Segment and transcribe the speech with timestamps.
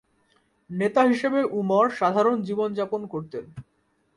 [0.69, 3.45] নেতা হিসেবে উমর সাধারণ জীবনযাপন করতেন।